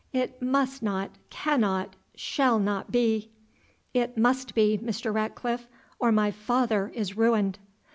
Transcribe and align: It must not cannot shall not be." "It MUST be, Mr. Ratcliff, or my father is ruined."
It 0.13 0.41
must 0.41 0.81
not 0.81 1.11
cannot 1.29 1.95
shall 2.15 2.57
not 2.57 2.91
be." 2.91 3.29
"It 3.93 4.17
MUST 4.17 4.55
be, 4.55 4.79
Mr. 4.79 5.13
Ratcliff, 5.13 5.67
or 5.99 6.11
my 6.11 6.31
father 6.31 6.87
is 6.95 7.15
ruined." 7.15 7.59